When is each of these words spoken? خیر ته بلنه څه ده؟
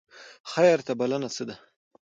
خیر 0.51 0.77
ته 0.87 0.93
بلنه 0.99 1.29
څه 1.35 1.43
ده؟ 1.47 1.55